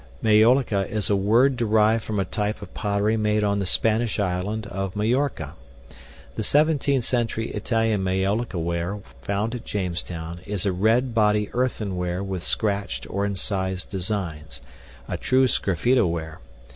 [0.23, 4.65] Maiolica is a word derived from a type of pottery made on the Spanish island
[4.65, 5.53] of Mallorca.
[6.35, 12.41] The 17th century Italian maiolica ware found at Jamestown is a red body earthenware with
[12.43, 14.59] scratched or incised designs
[15.07, 16.39] a true sgraffito ware.